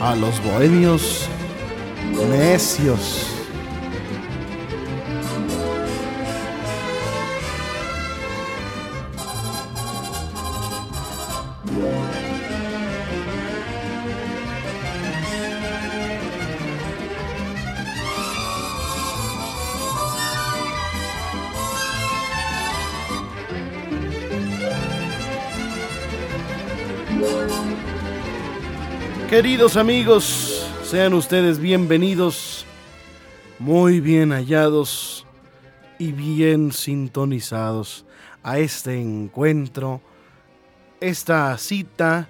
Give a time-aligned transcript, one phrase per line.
[0.00, 1.28] A los bohemios
[2.30, 3.36] necios.
[29.28, 32.64] Queridos amigos, sean ustedes bienvenidos,
[33.58, 35.26] muy bien hallados
[35.98, 38.04] y bien sintonizados
[38.44, 40.00] a este encuentro,
[41.00, 42.28] esta cita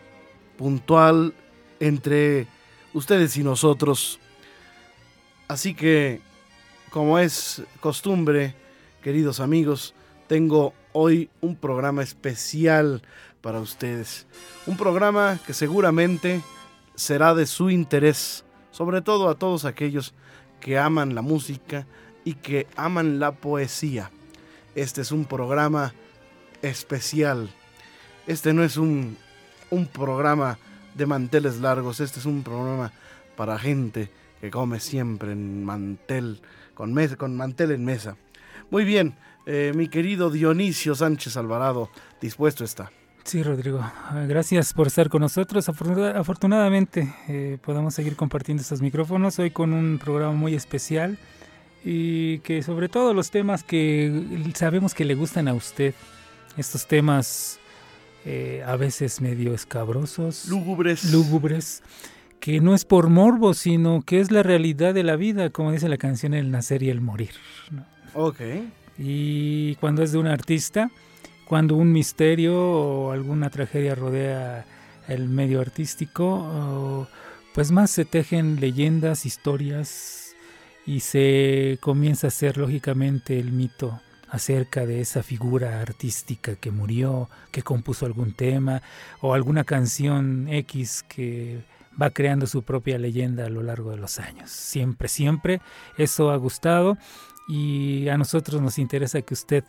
[0.56, 1.34] puntual
[1.80, 2.47] entre
[2.94, 4.19] ustedes y nosotros.
[5.48, 6.22] Así que,
[6.89, 8.55] como es costumbre,
[9.02, 9.92] queridos amigos,
[10.28, 13.02] tengo hoy un programa especial
[13.42, 14.27] para ustedes.
[14.64, 16.41] Un programa que seguramente
[16.97, 20.14] será de su interés, sobre todo a todos aquellos
[20.61, 21.86] que aman la música
[22.25, 24.11] y que aman la poesía.
[24.75, 25.94] Este es un programa
[26.62, 27.48] especial.
[28.27, 29.17] Este no es un,
[29.70, 30.58] un programa
[30.94, 32.92] de manteles largos, este es un programa
[33.36, 36.41] para gente que come siempre en mantel,
[36.74, 38.17] con, con mantel en mesa.
[38.70, 42.91] Muy bien, eh, mi querido Dionisio Sánchez Alvarado, dispuesto está.
[43.27, 43.80] Sí, Rodrigo.
[43.82, 45.69] Ah, gracias por estar con nosotros.
[45.69, 51.18] Afortunadamente eh, podemos seguir compartiendo estos micrófonos hoy con un programa muy especial
[51.84, 55.92] y que sobre todo los temas que sabemos que le gustan a usted,
[56.56, 57.58] estos temas
[58.24, 61.83] eh, a veces medio escabrosos, lúgubres, lúgubres,
[62.39, 65.89] que no es por morbo, sino que es la realidad de la vida, como dice
[65.89, 67.33] la canción El nacer y el morir.
[68.14, 68.40] Ok.
[68.98, 70.92] Y cuando es de un artista,
[71.46, 74.64] cuando un misterio o alguna tragedia rodea
[75.08, 77.08] el medio artístico,
[77.55, 80.34] pues más se tejen leyendas, historias
[80.84, 87.30] y se comienza a hacer lógicamente el mito acerca de esa figura artística que murió,
[87.52, 88.83] que compuso algún tema
[89.20, 91.63] o alguna canción X que
[92.01, 94.51] va creando su propia leyenda a lo largo de los años.
[94.51, 95.61] Siempre, siempre
[95.96, 96.98] eso ha gustado
[97.48, 99.64] y a nosotros nos interesa que usted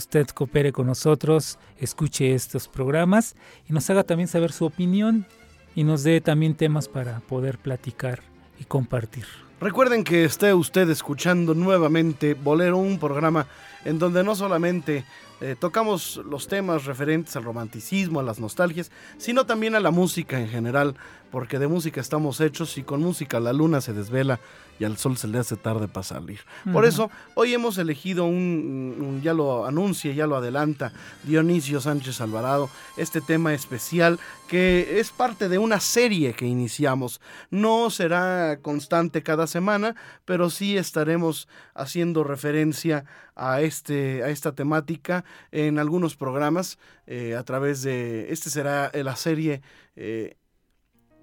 [0.00, 3.36] usted coopere con nosotros, escuche estos programas
[3.68, 5.26] y nos haga también saber su opinión
[5.74, 8.22] y nos dé también temas para poder platicar
[8.58, 9.26] y compartir.
[9.60, 13.46] Recuerden que esté usted escuchando nuevamente Bolero, un programa
[13.84, 15.04] en donde no solamente
[15.42, 20.38] eh, tocamos los temas referentes al romanticismo, a las nostalgias, sino también a la música
[20.38, 20.96] en general,
[21.30, 24.40] porque de música estamos hechos y con música la luna se desvela
[24.78, 26.40] y al sol se le hace tarde para salir.
[26.72, 30.92] Por eso, hoy hemos elegido un, ya lo anuncia, ya lo adelanta
[31.22, 37.20] Dionisio Sánchez Alvarado, este tema especial que es parte de una serie que iniciamos.
[37.50, 39.94] No será constante cada semana,
[40.24, 47.42] pero sí estaremos haciendo referencia a, este, a esta temática en algunos programas eh, a
[47.42, 49.60] través de, este será la serie
[49.96, 50.36] eh,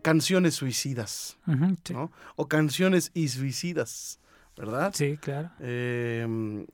[0.02, 1.38] canciones suicidas,
[1.92, 2.12] ¿no?
[2.36, 4.20] O canciones y suicidas,
[4.56, 4.94] ¿verdad?
[4.96, 5.52] Sí, claro.
[5.60, 6.66] Em,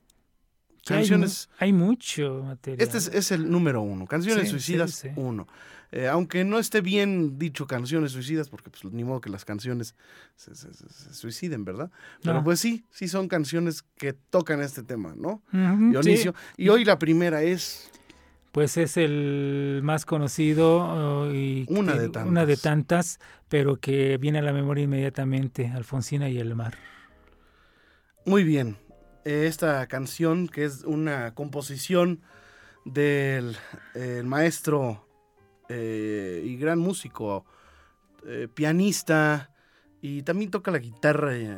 [0.84, 1.48] canciones.
[1.58, 2.80] Hay, mucho material.
[2.80, 5.48] Este es, el número uno, canciones suicidas uno.
[5.96, 9.94] Eh, aunque no esté bien dicho canciones suicidas, porque pues ni modo que las canciones
[10.34, 10.52] se,
[11.12, 11.88] suiciden, ¿verdad?
[12.20, 15.40] Pero pues sí, sí son canciones que tocan este tema, ¿no?
[15.52, 16.34] Dionisio.
[16.56, 17.92] Y hoy la primera es
[18.50, 22.26] pues es el más conocido oh, y una de, tantas.
[22.26, 26.74] una de tantas, pero que viene a la memoria inmediatamente, Alfonsina y el mar.
[28.26, 28.78] Muy bien,
[29.24, 32.20] esta canción que es una composición
[32.84, 33.56] del
[34.24, 35.03] maestro
[35.68, 37.44] eh, y gran músico,
[38.26, 39.50] eh, pianista
[40.02, 41.48] y también toca la guitarra y,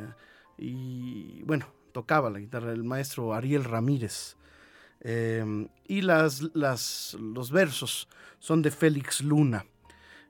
[0.58, 4.36] y bueno, tocaba la guitarra, el maestro Ariel Ramírez.
[5.00, 8.08] Em, y las, las, los versos
[8.38, 9.66] son de Félix Luna.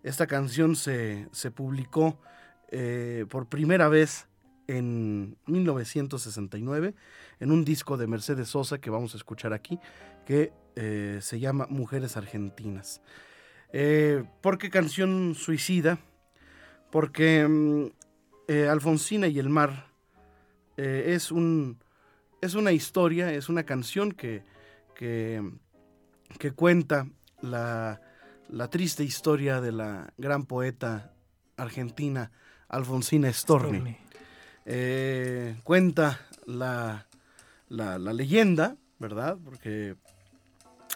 [0.02, 2.20] Esta canción se, publicó
[2.70, 4.29] eh, por primera vez
[4.67, 6.94] en 1969
[7.40, 9.79] en un disco de Mercedes Sosa que vamos a escuchar aquí,
[10.25, 13.00] que eh, se llama Mujeres Argentinas.
[13.72, 15.98] Eh, ¿Por qué canción suicida?
[16.90, 17.86] Porque mm,
[18.48, 19.86] eh, Alfonsina y el mar
[20.76, 21.78] es, un,
[22.42, 24.44] es una historia, es una canción que,
[24.94, 25.40] que,
[26.54, 27.08] cuenta
[27.40, 28.00] la,
[28.70, 31.14] triste historia de la gran poeta
[31.56, 32.30] argentina
[32.69, 33.96] Alfonsina Storni.
[35.64, 37.06] cuenta la,
[37.69, 39.38] la, leyenda, ¿verdad?
[39.42, 39.96] Porque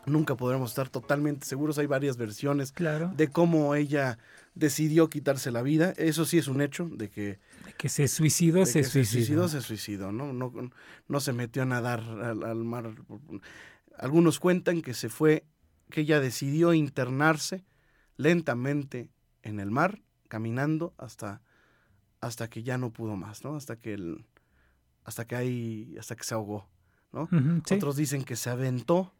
[0.07, 1.79] nunca podremos estar totalmente seguros.
[1.79, 4.19] Hay varias versiones de cómo ella
[4.55, 5.93] decidió quitarse la vida.
[5.97, 7.39] Eso sí es un hecho, de que...
[7.77, 9.49] que se suicidó, se, suicidó.
[9.49, 10.13] se suicidó.
[10.13, 10.33] ¿no?
[10.33, 10.53] No,
[11.09, 12.95] no se metió a nadar al, mar.
[13.99, 15.45] Algunos cuentan que se fue,
[15.91, 17.65] que ella decidió internarse
[18.17, 19.11] lentamente
[19.43, 21.43] en el mar, caminando hasta,
[22.21, 23.57] hasta que ya no pudo más, ¿no?
[23.57, 24.27] Hasta que el,
[25.05, 26.69] hasta que hay, hasta que se ahogó,
[27.13, 27.29] ¿no?
[27.71, 29.15] Otros dicen que se aventó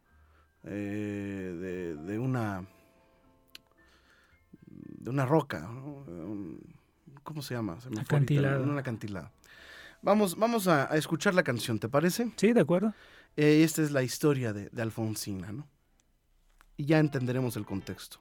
[0.63, 2.65] eh, de, una
[4.65, 5.67] de una roca,
[7.23, 7.79] ¿cómo se llama?
[7.81, 8.63] Se me acantilado.
[8.63, 9.31] un acantilado.
[10.01, 12.31] Vamos, vamos a, escuchar la canción, ¿te parece?
[12.35, 12.93] Sí, de acuerdo.
[13.35, 15.67] Eh, esta es la historia de, de Alfonsina, ¿no?
[16.77, 18.19] Y ya entenderemos el contexto.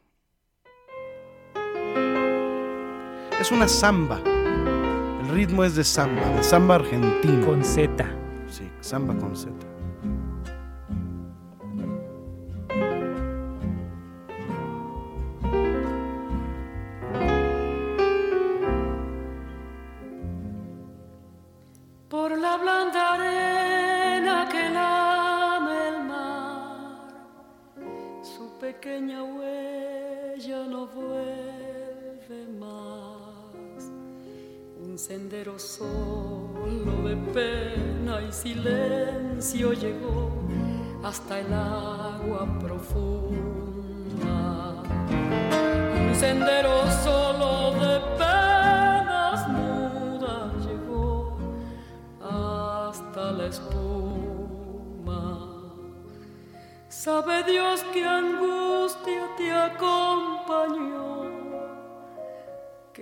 [3.41, 4.23] Es una samba
[5.31, 7.47] ritmo es de samba, de samba argentino.
[7.47, 8.05] Con Z.
[8.49, 9.70] Sí, samba con Z.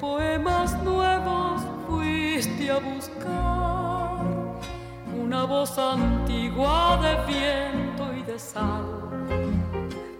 [0.00, 4.24] poemas nuevos fuiste a buscar?
[5.22, 8.86] Una voz antigua de viento y de sal.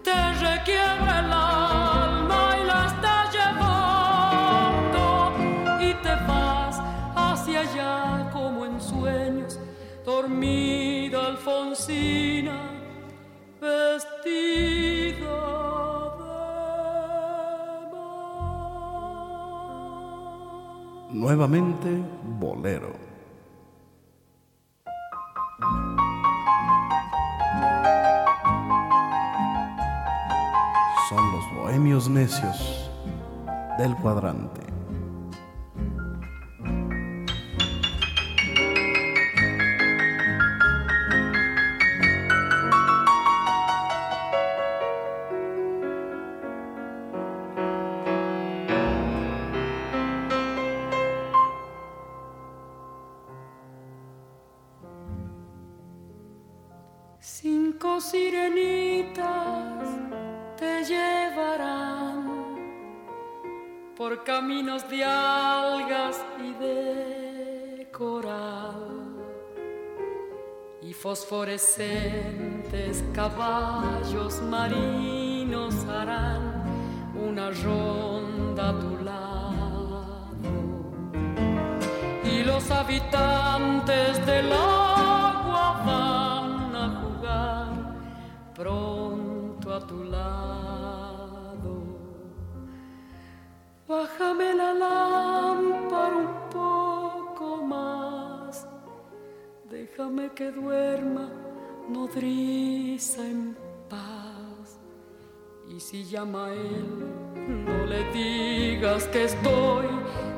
[0.03, 5.03] Te requiebra el alma y la está llevando
[5.81, 6.79] y te vas
[7.15, 9.59] hacia allá como en sueños,
[10.05, 12.57] dormida Alfonsina,
[13.59, 14.70] vestida.
[21.13, 21.89] Nuevamente
[22.39, 22.93] Bolero.
[31.09, 32.89] Son los bohemios necios
[33.77, 34.70] del cuadrante.
[73.21, 76.41] Caballos marinos harán
[77.27, 80.33] una ronda a tu lado.
[82.23, 87.69] Y los habitantes del agua van a jugar
[88.55, 91.73] pronto a tu lado.
[93.87, 98.65] Bájame la lámpara un poco más,
[99.69, 101.40] déjame que duerma
[101.89, 103.57] nodriza en
[103.89, 104.79] paz.
[105.69, 107.07] Y si llama él
[107.65, 109.87] No le digas que estoy,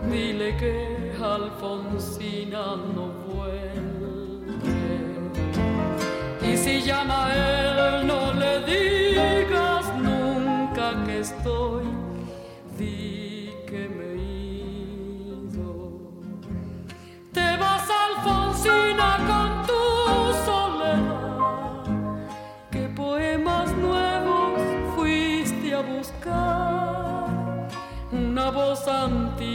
[0.10, 4.54] dile que Alfonsina no vuelve.
[6.42, 7.52] Y si llama a él,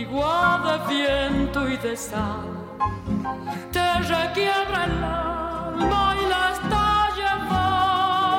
[0.09, 2.49] antigua de viento y de sal.
[3.73, 7.09] Te requiebra el alma y la está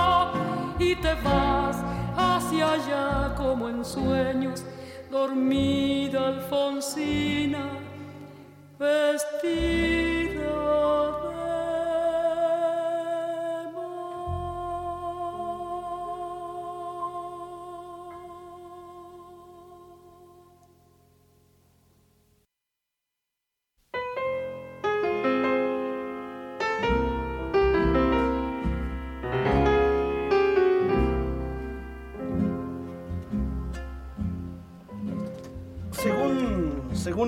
[0.79, 1.77] Y te vas
[2.17, 4.63] hacia allá como en sueños,
[5.09, 7.69] dormida Alfonsina,
[8.77, 10.15] vestida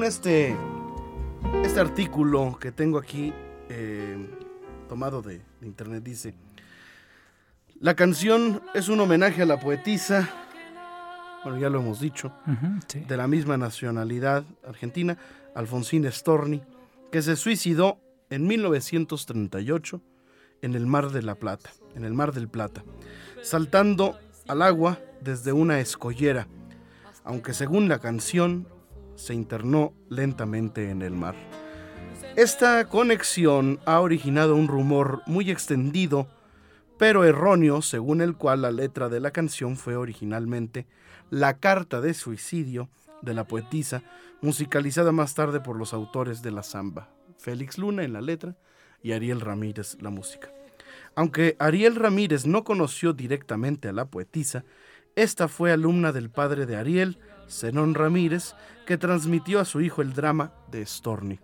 [0.07, 0.55] este,
[1.63, 3.33] este artículo que tengo aquí,
[3.69, 4.29] eh,
[4.87, 6.33] tomado de, de internet, dice,
[7.81, 10.29] la canción es un homenaje a la poetisa,
[11.43, 12.31] bueno, ya lo hemos dicho,
[12.87, 13.01] sí.
[13.01, 15.17] de la misma nacionalidad argentina,
[15.53, 16.63] Alfonsina Storni,
[17.11, 17.99] que se suicidó
[18.29, 20.01] en 1938
[20.61, 22.83] en el Mar de la Plata, en el Mar del Plata,
[23.43, 26.47] saltando al agua desde una escollera,
[27.25, 28.67] aunque según la canción
[29.17, 31.35] se internó lentamente en el mar.
[32.35, 36.27] Esta conexión ha originado un rumor muy extendido,
[36.97, 40.87] pero erróneo, según el cual la letra de la canción fue originalmente
[41.29, 42.89] la carta de suicidio
[43.21, 44.03] de la poetisa,
[44.41, 47.09] musicalizada más tarde por los autores de la samba,
[47.39, 48.55] Félix Luna en la letra
[49.01, 50.51] y Ariel Ramírez la música.
[51.15, 54.63] Aunque Ariel Ramírez no conoció directamente a la poetisa,
[55.15, 57.17] esta fue alumna del padre de Ariel,
[57.49, 61.39] Zenón Ramírez, que transmitió a su hijo el drama de Storni.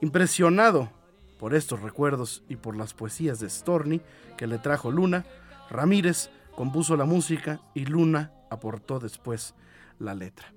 [0.00, 0.90] Impresionado
[1.38, 4.00] por estos recuerdos y por las poesías de Storni
[4.36, 5.24] que le trajo Luna,
[5.70, 9.54] Ramírez compuso la música y Luna aportó después
[9.98, 10.52] la letra.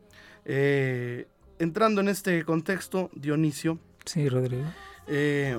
[0.46, 1.28] Eh,
[1.60, 4.64] entrando en este contexto, Dionisio, Sí, Rodrigo.
[5.08, 5.58] eh,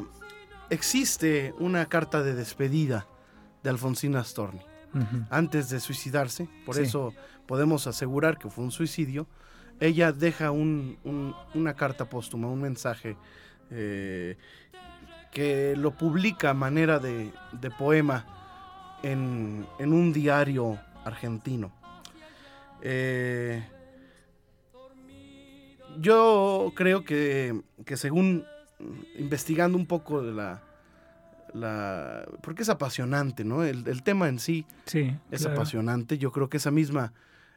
[0.71, 3.07] existe una carta de despedida
[3.63, 4.61] de Alfonsina Storni
[5.31, 6.83] Antes de suicidarse, por Sí.
[6.83, 7.13] eso
[7.47, 9.27] podemos asegurar que fue un suicidio.
[9.81, 13.17] Ella deja un- un- una carta póstuma, un mensaje
[13.71, 14.37] eh,
[15.33, 18.25] que lo publica a manera de, de poema
[19.03, 21.73] en, en un diario argentino.
[22.83, 23.65] Eh,
[25.99, 28.45] yo creo que, que según
[29.17, 30.63] investigando un poco de la,
[31.55, 32.27] la...
[32.43, 33.65] porque es apasionante, ¿no?
[33.65, 35.57] El, el tema en sí Sí, es claro.
[35.57, 36.19] apasionante.
[36.19, 37.13] Yo creo que esa misma,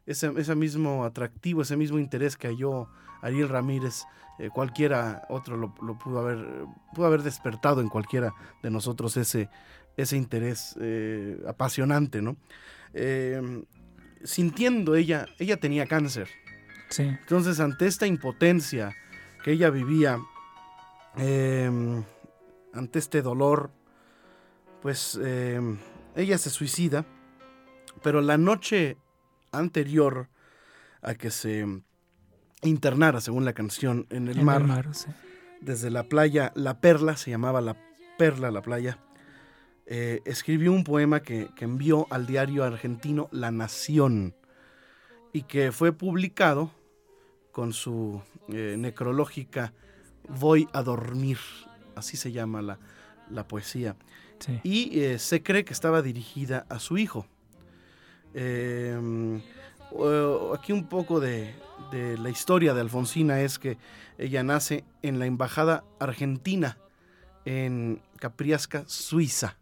[0.06, 2.88] ese, ese mismo atractivo, ese mismo interés que halló
[3.22, 4.04] Ariel Ramírez,
[4.39, 6.46] eh, cualquiera otro lo, lo pudo haber,
[6.94, 9.50] pudo haber despertado en cualquiera de nosotros ese,
[9.98, 12.38] ese interés eh, apasionante, ¿no?
[12.94, 13.63] Eh,
[14.24, 16.27] sintiendo ella, ella tenía cáncer.
[16.89, 18.96] Sí, Entonces, ante esta impotencia
[19.44, 20.20] que ella vivía,
[21.18, 21.70] eh,
[22.74, 23.72] ante este dolor,
[24.88, 25.60] pues eh,
[26.15, 27.03] ella se suicida,
[28.01, 28.96] pero la noche
[29.51, 30.29] anterior
[31.01, 31.65] a que se
[32.62, 35.10] internara, según la canción, en el en mar, el mar, sí.
[35.60, 37.75] desde la playa La Perla, se llamaba La
[38.17, 38.98] Perla la playa,
[39.88, 44.36] eh, escribió un poema que, que envió al diario argentino La Nación
[45.34, 46.72] y que fue publicado
[47.51, 49.74] con su eh, necrológica
[50.29, 51.39] Voy a dormir,
[51.98, 52.79] así se llama la,
[53.29, 53.98] la poesía
[54.63, 57.25] y eh, se cree que estaba dirigida a su hijo.
[59.91, 61.56] O- aquí un poco de,
[61.91, 63.77] de la historia de Alfonsina es que
[64.17, 66.77] ella nace en la embajada argentina
[67.46, 69.56] en Capriasca, Suiza,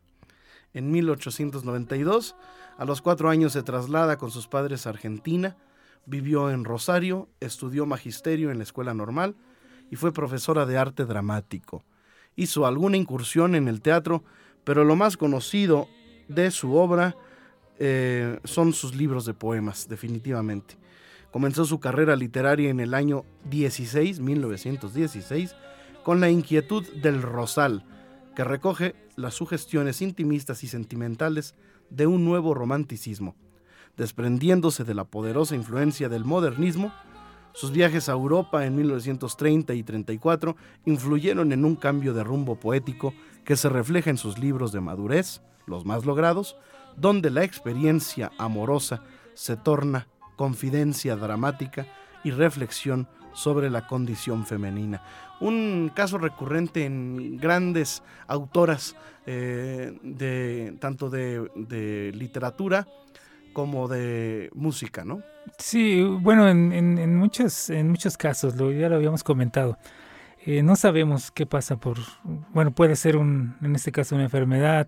[0.74, 2.36] en 1892.
[2.77, 5.55] A los cuatro años se traslada con sus padres a Argentina,
[6.08, 9.36] vivió en Rosario, estudió magisterio en la escuela normal
[9.91, 11.84] y fue profesora de arte dramático.
[12.36, 14.24] Hizo alguna incursión en el teatro,
[14.66, 15.88] pero lo más conocido
[16.28, 17.16] de su obra
[17.80, 20.76] eh, son sus libros de poemas, definitivamente.
[21.32, 25.56] Comenzó su carrera literaria en el año 16, 1916,
[26.04, 27.86] con La inquietud del Rosal,
[28.36, 31.56] que recoge las sugestiones intimistas y sentimentales
[31.90, 33.36] de un nuevo romanticismo.
[33.98, 36.92] desprendiéndose de la poderosa influencia del modernismo,
[37.54, 43.14] sus viajes a Europa en 1930 y 34 influyeron en un cambio de rumbo poético
[43.46, 46.58] que se refleja en sus libros de madurez, los más logrados,
[46.98, 51.86] donde la experiencia amorosa se torna confidencia dramática
[52.24, 55.04] y reflexión sobre la condición femenina.
[55.40, 62.88] Un caso recurrente en grandes autoras eh, de tanto de, literatura
[63.54, 65.22] como de música, ¿no?
[65.58, 69.78] Sí, bueno, en, en, muchos, en muchos casos, lo, ya lo habíamos comentado.
[70.46, 71.98] Eh, no sabemos qué pasa por,
[72.54, 74.88] bueno, puede ser un, en este caso una enfermedad,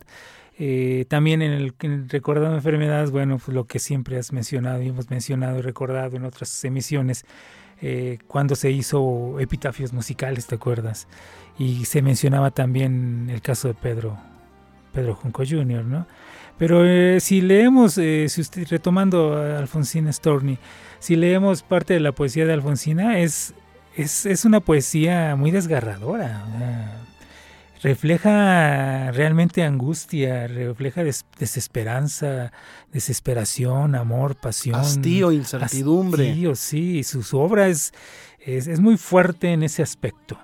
[0.60, 4.90] eh, también en el, en recordando enfermedades, bueno, pues lo que siempre has mencionado y
[4.90, 7.26] hemos mencionado y recordado en otras emisiones,
[7.82, 11.08] eh, cuando se hizo epitafios musicales, ¿te acuerdas?
[11.58, 14.16] Y se mencionaba también el caso de Pedro,
[14.94, 16.06] Pedro Junco Jr., ¿no?
[16.60, 16.84] Pero
[17.20, 20.58] si leemos, si usted, retomando a Alfonsina Storni,
[20.98, 23.54] si leemos parte de la poesía de Alfonsina, es,
[23.98, 26.44] es, es una poesía muy desgarradora
[27.82, 32.52] refleja realmente angustia, refleja desesperanza,
[32.92, 34.80] desesperación, amor, pasión.
[34.80, 36.30] Hastío, incertidumbre.
[36.30, 37.94] Hastío, sí, su, su obra es,
[38.40, 40.40] es, muy fuerte en ese aspecto.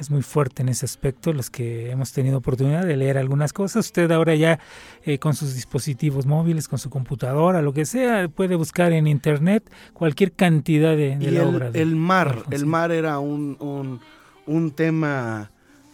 [0.00, 3.86] Es muy fuerte en ese aspecto, los que hemos tenido oportunidad de leer algunas cosas.
[3.86, 4.58] Usted ahora ya
[5.04, 9.70] eh, con sus dispositivos móviles, con su computadora, lo que sea, puede buscar en internet
[9.92, 11.70] cualquier cantidad de, de la el, obra.
[11.74, 14.00] el mar, el mar era un, un,
[14.46, 15.50] un tema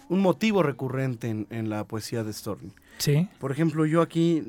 [0.09, 2.73] un motivo recurrente en, la poesía de Storni.
[2.99, 3.29] Sí.
[3.39, 4.43] Por ejemplo, yo aquí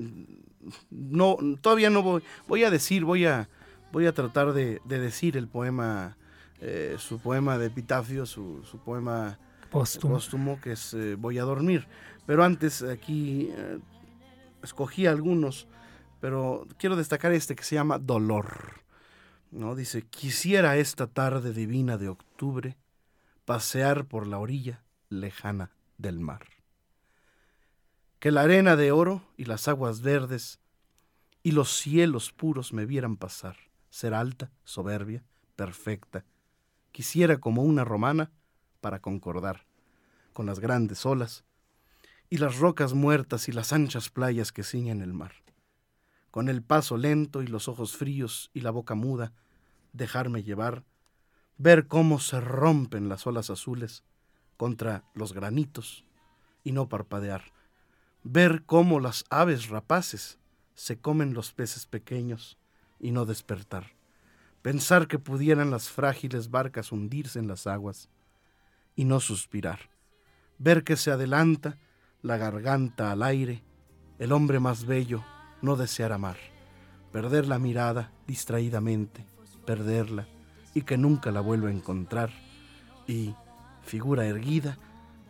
[0.89, 3.49] no todavía no voy voy a decir, voy a
[3.91, 6.17] voy a tratar de, decir el poema
[6.59, 10.59] eh, su poema de epitafio, su, poema póstumo.
[10.61, 11.87] que es eh, Voy a dormir.
[12.25, 13.79] Pero antes aquí eh,
[14.63, 15.67] escogí algunos,
[16.19, 18.81] pero quiero destacar este que se llama Dolor.
[19.51, 19.75] ¿no?
[19.75, 22.77] Dice, quisiera esta tarde divina de octubre
[23.45, 26.45] pasear por la orilla lejana del mar.
[28.19, 30.59] Que la arena de oro y las aguas verdes
[31.43, 33.55] y los cielos puros me vieran pasar,
[33.89, 35.23] ser alta, soberbia,
[35.55, 36.25] perfecta.
[36.91, 38.31] Quisiera como una romana
[38.77, 39.65] para concordar
[40.33, 41.43] con las grandes olas
[42.29, 45.33] y las rocas muertas y las anchas playas que ciñen el mar.
[46.31, 49.33] Con el paso lento y los ojos fríos y la boca muda,
[49.93, 50.83] dejarme llevar,
[51.57, 54.03] ver cómo se rompen las olas azules
[54.57, 56.05] contra los granitos
[56.63, 57.53] y no parpadear,
[58.23, 60.37] ver cómo las aves rapaces
[60.75, 62.57] se comen los peces pequeños
[62.99, 63.95] y no despertar,
[64.61, 68.09] pensar que pudieran las frágiles barcas hundirse en las aguas
[68.97, 69.79] y no suspirar,
[70.57, 71.77] ver que se adelanta
[72.21, 73.63] la garganta al aire,
[74.19, 75.23] el hombre más bello
[75.61, 76.35] no desear amar,
[77.13, 79.25] perder la mirada distraídamente,
[79.65, 80.27] perderla
[80.73, 82.31] y que nunca la vuelva a encontrar
[83.07, 83.35] y
[83.83, 84.77] figura erguida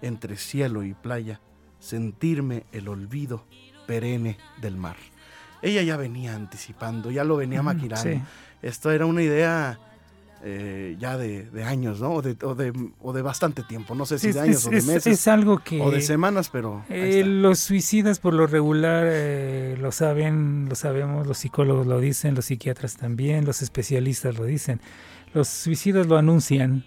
[0.01, 1.41] entre cielo y playa,
[1.79, 3.45] sentirme el olvido
[3.85, 4.95] perenne del mar.
[5.61, 8.25] Ella ya venía anticipando, ya lo venía maquinando.
[8.61, 9.79] Esto era una idea
[10.43, 12.13] eh, ya de, años, ¿no?
[12.13, 15.07] O de, o, de, bastante tiempo, no sé si de años o de meses.
[15.07, 15.81] Es algo que...
[15.81, 16.83] O de semanas, pero...
[16.89, 22.35] Eh, los suicidas por lo regular eh, lo saben, lo sabemos, los psicólogos lo dicen,
[22.35, 24.79] los psiquiatras también, los especialistas lo dicen.
[25.33, 26.85] Los suicidas lo anuncian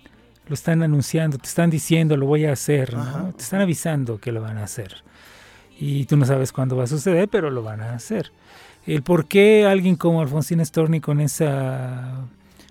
[0.50, 2.90] lo están anunciando, te están diciendo lo voy a hacer,
[3.36, 4.96] te están avisando que lo van a hacer.
[5.78, 8.32] Y tú no sabes cuándo va a suceder, pero lo van a hacer.
[8.84, 12.26] El por qué alguien como Alfonsín Storni con esa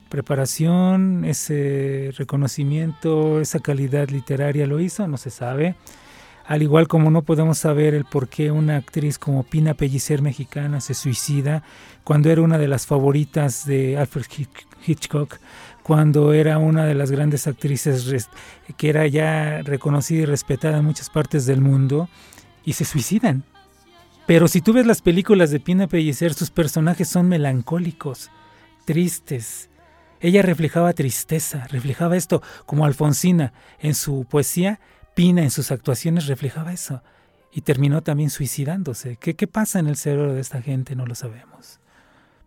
[0.09, 5.75] preparación, ese reconocimiento, esa calidad literaria lo hizo, no se sabe.
[6.45, 10.81] Al igual como no podemos saber el por qué una actriz como Pina Pellicer mexicana
[10.81, 11.63] se suicida
[12.03, 14.25] cuando era una de las favoritas de Alfred
[14.85, 15.37] Hitchcock
[15.89, 18.29] cuando era una de las grandes actrices
[18.77, 22.09] que era ya reconocida y respetada en muchas partes del mundo,
[22.63, 23.43] y se suicidan.
[24.27, 28.29] Pero si tú ves las películas de Pina Pellicer, sus personajes son melancólicos,
[28.85, 29.68] tristes.
[30.21, 34.79] Ella reflejaba tristeza, reflejaba esto, como Alfonsina en su poesía,
[35.15, 37.01] Pina en sus actuaciones reflejaba eso.
[37.51, 39.17] Y terminó también suicidándose.
[39.17, 40.95] ¿Qué, qué pasa en el cerebro de esta gente?
[40.95, 41.79] No lo sabemos.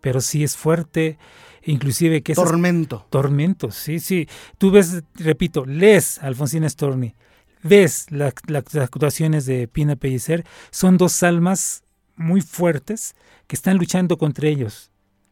[0.00, 1.18] Pero sí es fuerte
[1.64, 2.34] inclusive que...
[2.34, 3.06] Tormento.
[3.10, 4.28] Tormento, sí, sí.
[4.58, 7.14] Tú ves, repito, lees a Alfonsina Storni,
[7.62, 8.34] ves las
[8.76, 11.84] actuaciones de Pina Pellicer, son dos almas
[12.16, 13.14] muy fuertes
[13.46, 14.90] que están luchando contra ellos,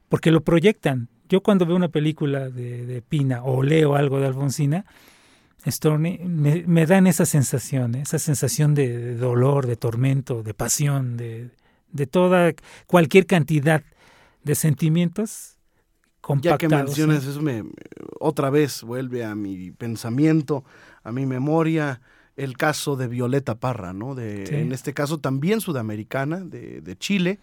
[0.08, 1.08] porque lo proyectan.
[1.30, 4.84] Yo cuando veo una película de, Pina o leo algo de Alfonsina,
[5.64, 11.50] Storni, me, dan esa sensación, esa sensación de, dolor, de tormento, de pasión, de,
[11.92, 12.52] de toda,
[12.86, 13.82] cualquier cantidad
[14.42, 15.56] de sentimientos
[16.40, 16.86] ya que compactados.
[16.86, 17.70] mencionas eso, me, me-
[18.18, 20.64] otra vez vuelve a mi pensamiento,
[21.04, 22.00] a mi memoria,
[22.36, 24.16] el caso de Violeta Parra, ¿no?
[24.16, 24.54] De, Sí.
[24.56, 27.38] En este caso también sudamericana, de, de Chile,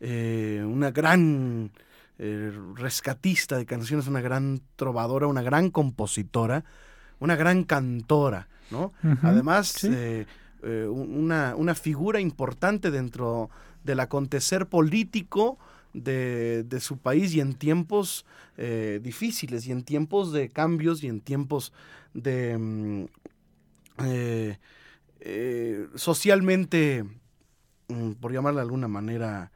[0.00, 1.72] eh, una gran
[2.18, 6.64] eh, rescatista de canciones, una gran trovadora, una gran compositora,
[7.18, 8.92] una gran cantora, ¿no?
[9.22, 9.88] Además, sí.
[9.92, 10.26] eh,
[10.62, 13.50] eh, un- una, una figura importante dentro
[13.84, 15.58] del acontecer político
[15.92, 18.24] de, de su país y en tiempos
[19.02, 21.72] difíciles, y en tiempos de cambios, y en tiempos
[22.14, 23.04] de mm,
[25.96, 27.04] socialmente,
[27.88, 29.50] mm, por llamarla de alguna manera,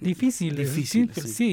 [0.00, 1.28] Difícil, Difícil, sí, sí.
[1.28, 1.46] sí,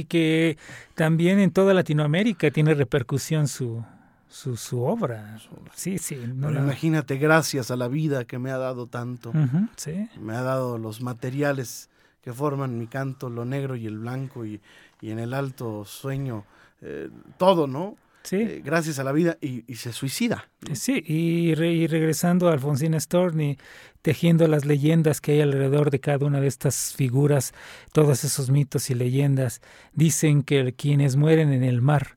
[0.00, 0.56] y que
[0.94, 3.84] también en toda Latinoamérica tiene repercusión su,
[4.28, 5.38] su, su obra.
[5.74, 6.16] Sí, sí.
[6.26, 9.32] no pero la- imagínate, gracias a la vida que me ha dado tanto.
[9.76, 10.08] Sí.
[10.20, 11.88] me ha dado los materiales
[12.22, 14.60] que forman mi canto, lo negro y el blanco, y,
[15.00, 16.44] y en el alto sueño,
[16.80, 17.96] eh, todo, ¿no?
[18.24, 20.48] Sí, Eh, gracias a la vida, y, y se suicida.
[20.66, 20.74] ¿no?
[20.74, 23.58] sí, y, re- y regresando a Alfonsina Storni,
[24.00, 27.52] tejiendo las leyendas que hay alrededor de cada una de estas figuras,
[27.92, 29.60] todos esos mitos y leyendas,
[29.92, 32.16] dicen que quienes mueren en el mar,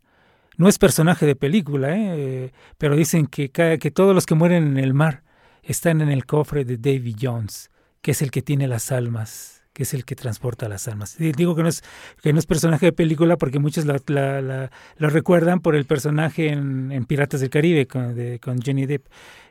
[0.56, 2.52] no es personaje de película, ¿eh?
[2.78, 5.24] pero dicen que, cada- que todos los que mueren en el mar
[5.62, 7.70] están en el cofre de Davy Jones,
[8.02, 11.22] que es el que tiene las almas, que es el que transporta las almas.
[11.22, 11.84] Y Digo que no es,
[12.24, 15.86] que no es personaje de película porque muchos la- la- la- lo recuerdan por el
[15.86, 19.06] personaje en, en Piratas del Caribe con, de- con Johnny Depp.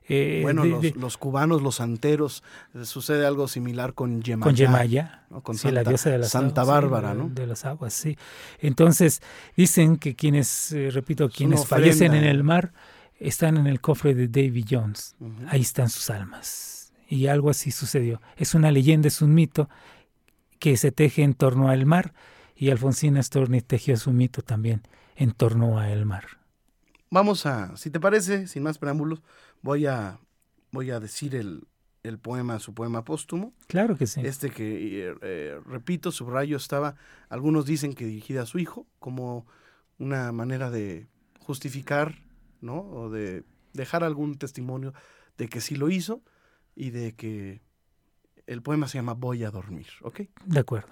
[0.08, 2.42] Eh, Bueno, de- los, de- los cubanos, los santeros,
[2.74, 4.44] eh, sucede algo similar con Yemayá.
[4.44, 5.42] con Yemaya, ¿no?
[5.44, 7.28] Con sí, la Santa- diosa de las Santa aguas, Bárbara, ¿no?
[7.28, 8.18] De las aguas, sí.
[8.60, 9.22] Entonces,
[9.56, 12.72] dicen que quienes, eh, repito, quienes fallecen en el mar
[13.20, 15.14] están en el cofre de Davy Jones.
[15.46, 16.92] Ahí están sus almas.
[17.08, 18.20] Y algo así sucedió.
[18.36, 19.68] Es una leyenda, es un mito
[20.58, 22.14] que se teje en torno al mar
[22.54, 24.82] y Alfonsina Storni tejió su mito también
[25.14, 26.24] en torno al mar.
[27.10, 29.22] Vamos a, si te parece, sin más preámbulos,
[29.62, 30.18] voy a,
[30.72, 31.66] voy a decir el,
[32.02, 33.52] el poema, su poema póstumo.
[33.68, 34.20] Claro que sí.
[34.24, 36.96] Este que, eh, eh, repito, subrayo estaba,
[37.28, 39.46] algunos dicen que dirigida a su hijo, como
[39.98, 41.06] una manera de
[41.40, 42.18] justificar,
[42.60, 42.80] ¿no?
[42.80, 44.94] O de dejar algún testimonio
[45.38, 46.22] de que sí lo hizo
[46.74, 47.60] y de que
[48.46, 50.20] el poema se llama Voy a dormir, ¿ok?
[50.44, 50.88] De acuerdo.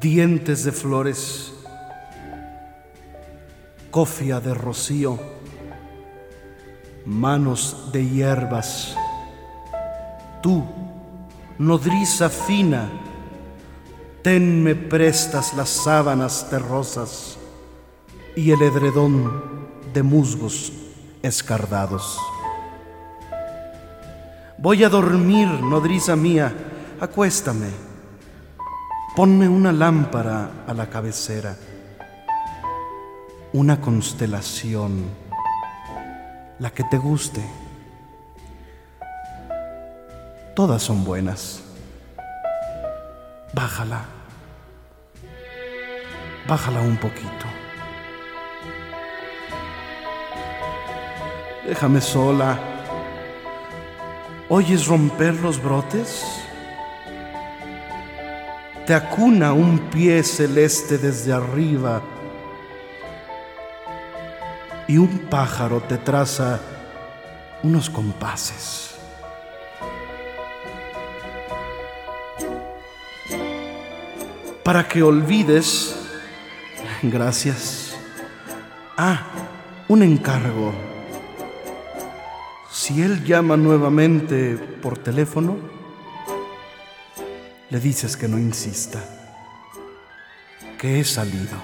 [0.00, 1.52] Dientes de flores,
[3.90, 5.18] cofia de rocío,
[7.04, 8.96] manos de hierbas.
[10.42, 10.64] Tú,
[11.58, 12.88] nodriza fina,
[14.22, 17.36] tenme prestas las sábanas terrosas
[18.34, 19.30] y el edredón
[19.92, 20.72] de musgos
[21.22, 22.18] escardados.
[24.56, 26.54] Voy a dormir, nodriza mía,
[26.98, 27.89] acuéstame.
[29.14, 31.56] Ponme una lámpara a la cabecera,
[33.52, 35.04] una constelación,
[36.60, 37.44] la que te guste.
[40.54, 41.60] Todas son buenas.
[43.52, 44.04] Bájala.
[46.46, 47.46] Bájala un poquito.
[51.66, 52.58] Déjame sola.
[54.48, 56.39] ¿Oyes romper los brotes?
[58.90, 62.02] Te acuna un pie celeste desde arriba
[64.88, 66.58] y un pájaro te traza
[67.62, 68.96] unos compases.
[74.64, 75.94] Para que olvides,
[77.04, 77.96] gracias.
[78.96, 79.22] Ah,
[79.86, 80.74] un encargo.
[82.72, 85.79] Si él llama nuevamente por teléfono,
[87.70, 88.98] le dices que no insista,
[90.78, 91.56] que he salido.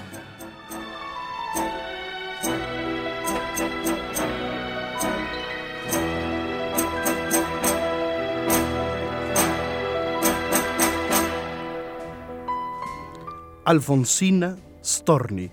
[13.65, 15.51] Alfonsina Storni,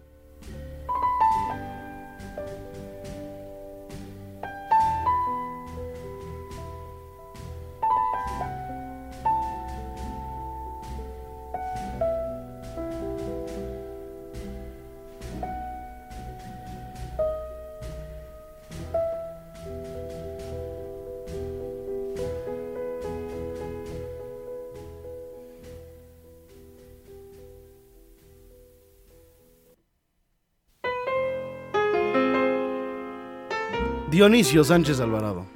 [34.18, 35.46] Dionisio Sánchez Alvarado.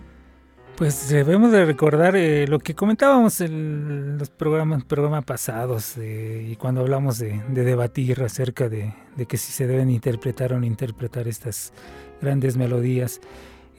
[0.76, 6.54] Pues debemos de recordar eh, lo que comentábamos en los programas, programas pasados eh, y
[6.54, 8.94] cuando hablamos de, debatir acerca de,
[9.26, 11.72] que si se deben interpretar o no interpretar estas
[12.20, 13.20] grandes melodías.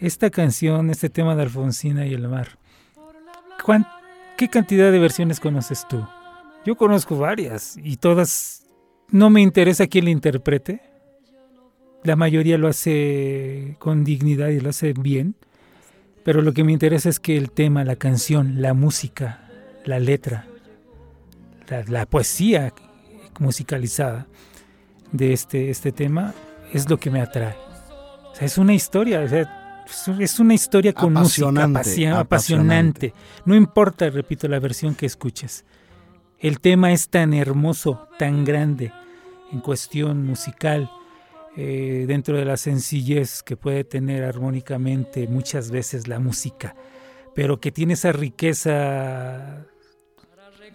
[0.01, 2.59] Esta canción, este tema de Alfonsina y el mar,
[4.35, 6.05] ¿qué cantidad de versiones conoces tú?
[6.65, 8.65] Yo conozco varias y todas,
[9.07, 10.92] no me interesa quién la interprete.
[12.03, 15.35] La mayoría lo hace con dignidad y lo hace bien
[16.23, 19.49] pero lo que me interesa es que el tema, la canción, la música,
[19.85, 20.47] la letra,
[21.87, 22.73] la, poesía
[23.39, 24.27] musicalizada
[25.11, 26.33] de este, este tema
[26.71, 27.55] es lo que me atrae.
[28.31, 29.23] O sea, es una historia,
[30.19, 33.13] es una historia con música apasionante.
[33.45, 35.65] No importa, repito, la versión que escuches.
[36.39, 38.93] El tema es tan hermoso, tan grande
[39.51, 40.89] en cuestión musical,
[41.55, 46.75] eh, dentro de la sencillez que puede tener armónicamente muchas veces la música,
[47.35, 49.65] pero que tiene esa riqueza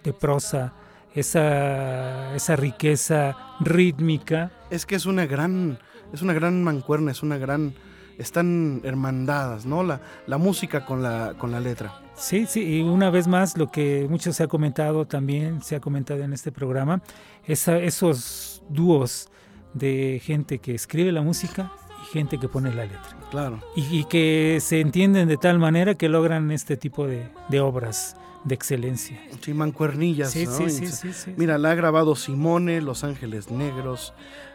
[0.03, 0.73] de prosa,
[1.13, 4.51] esa, esa riqueza rítmica.
[4.69, 5.79] Es que es una gran,
[6.13, 7.73] es una gran mancuerna, es una gran,
[8.17, 9.83] están hermandadas, ¿no?
[9.83, 12.01] La, la música con la, con la letra.
[12.15, 15.79] Sí, sí, y una vez más lo que mucho se ha comentado también, se ha
[15.79, 17.01] comentado en este programa,
[17.45, 19.29] esos dúos
[19.73, 21.71] de gente que escribe la música
[22.03, 23.17] y gente que pone la letra.
[23.31, 23.61] Claro.
[23.75, 27.29] Y, que se entienden de tal manera que logran este tipo de,
[27.59, 29.21] obras de excelencia.
[29.41, 30.31] Sí, mancuernillas.
[30.31, 34.13] Sí, sí, sí, sí, Mira, la ha grabado Simone, Los Ángeles Negros,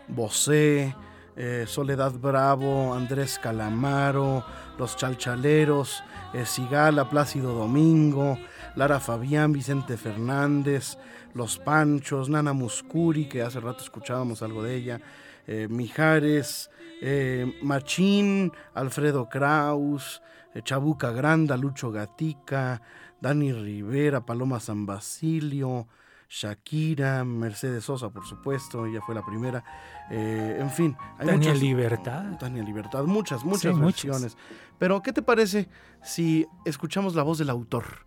[0.08, 0.94] Bosé,
[1.36, 4.44] eh, Soledad Bravo, Andrés Calamaro,
[4.78, 8.38] Los Chalchaleros, eh, Sigala, Plácido Domingo,
[8.74, 10.98] Lara Fabián, Vicente Fernández,
[11.34, 15.00] Los Panchos, Nana Muscuri, que hace rato escuchábamos algo de ella,
[15.46, 16.70] eh, Mijares,
[17.02, 20.22] eh, Machín, Alfredo Kraus,
[20.54, 22.80] eh, Chabuca Granda, Lucho Gatica,
[23.20, 25.88] Dani Rivera, Paloma San Basilio,
[26.28, 29.62] Shakira, Mercedes Sosa, por supuesto, ella fue la primera.
[30.10, 32.38] en fin, hay Tania Libertad.
[32.38, 34.36] Tania Libertad, muchas, muchas versiones.
[34.78, 35.68] Pero, ¿qué te parece
[36.02, 38.04] si escuchamos la voz del autor?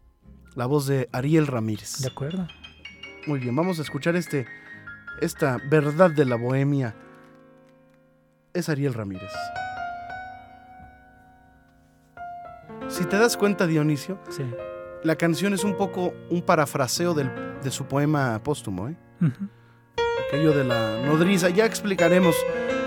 [0.57, 1.99] la voz de Ariel Ramírez.
[1.99, 2.47] De acuerdo.
[3.27, 4.45] Muy bien, vamos a escuchar este,
[5.19, 6.95] esta verdad de la bohemia.
[8.53, 9.33] Es Ariel Ramírez.
[12.87, 14.17] Si te das cuenta, Dionisio,
[15.03, 18.87] la canción es un poco un parafraseo de su poema póstumo.
[18.87, 18.95] ¿eh?
[20.29, 21.49] Aquello de la nodriza.
[21.49, 22.33] Ya explicaremos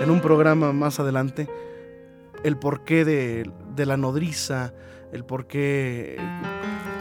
[0.01, 1.47] en un programa más adelante
[2.43, 4.73] el porqué de, de la nodriza,
[5.13, 6.17] el porqué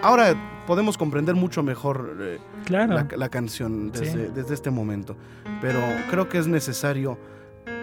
[0.03, 0.35] ahora
[0.67, 5.17] podemos comprender mucho mejor eh, la, canción desde, este momento,
[5.61, 7.19] pero creo que es necesario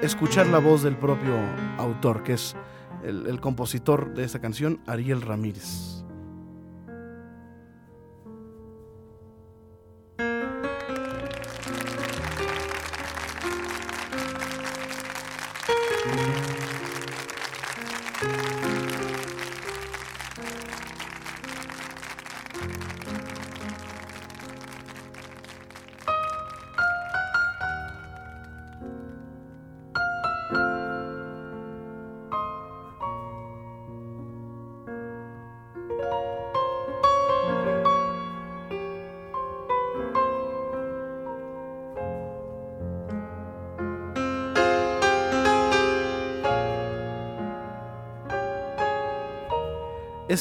[0.01, 1.35] escuchar la voz del propio
[1.77, 2.55] autor, que es
[3.03, 6.03] el compositor de esta canción, Ariel Ramírez.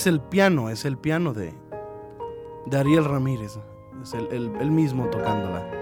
[0.06, 1.52] Es el piano, es el piano de,
[2.72, 3.58] Ariel Ramírez,
[4.00, 5.75] es el, el mismo tocándola.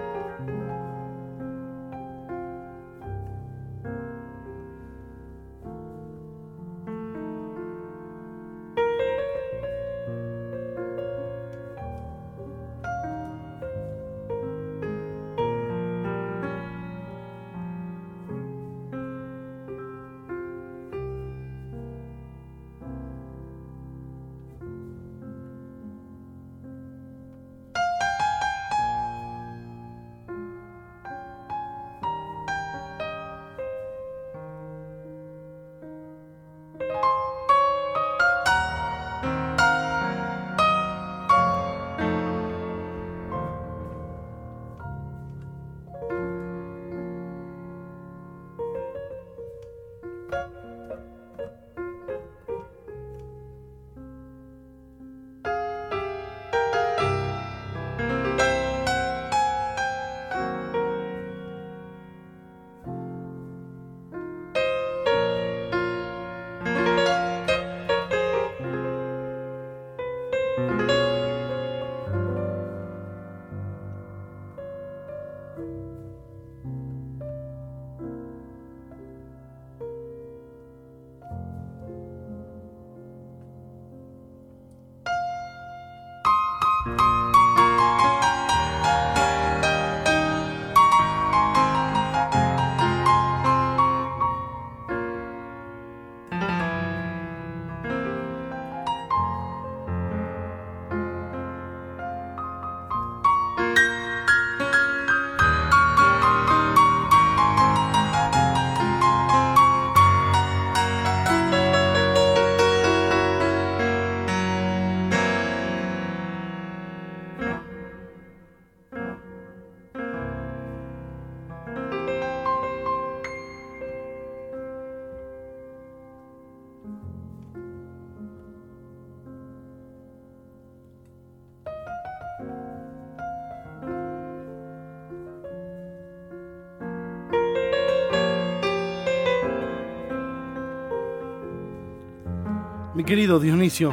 [142.94, 143.92] Mi querido Dionisio,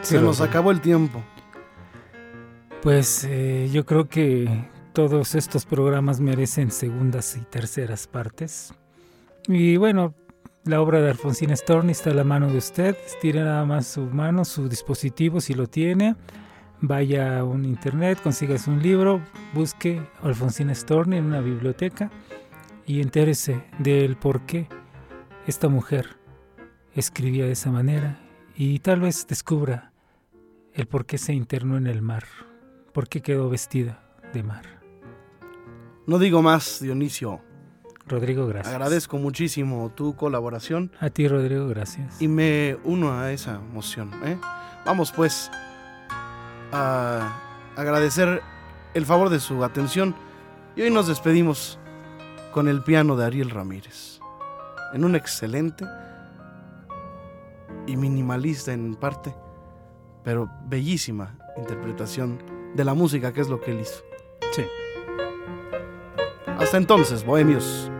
[0.00, 1.20] se nos acabó el tiempo.
[2.82, 4.48] Pues eh, yo creo que
[4.92, 8.72] todos estos programas merecen segundas y terceras partes.
[9.48, 10.14] Y bueno,
[10.62, 12.96] la obra de Alfonsín Storni está a la mano de usted.
[13.04, 16.14] Estire nada más su mano, su dispositivo si lo tiene.
[16.80, 19.20] Vaya a un internet, consigas un libro,
[19.52, 22.08] busque Alfonsín Storni en una biblioteca
[22.86, 24.68] y entérese del por qué
[25.48, 26.18] esta mujer
[26.94, 28.27] escribía de esa manera
[28.60, 29.92] y tal vez descubra
[30.74, 32.24] el por qué se internó en el mar,
[32.92, 34.02] por qué quedó vestida
[34.34, 34.64] de mar.
[36.08, 37.40] No digo más, Dionisio.
[38.08, 38.74] Rodrigo, gracias.
[38.74, 40.90] Agradezco muchísimo tu colaboración.
[40.98, 42.20] A ti, Rodrigo, gracias.
[42.20, 44.10] Y me uno a esa emoción.
[44.24, 44.36] ¿eh?
[44.84, 45.52] Vamos pues
[46.72, 47.38] a
[47.76, 48.42] agradecer
[48.92, 50.16] el favor de su atención
[50.74, 51.78] y hoy nos despedimos
[52.52, 54.18] con el piano de Ariel Ramírez.
[54.94, 55.84] En un excelente
[57.88, 59.34] y minimalista en parte,
[60.22, 62.38] pero bellísima interpretación
[62.74, 64.04] de la música que es lo que él hizo.
[64.52, 64.62] Sí.
[66.46, 67.90] Hasta entonces, bohemios.